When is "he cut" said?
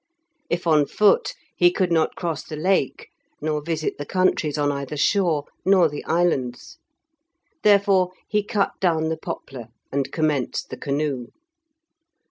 8.27-8.71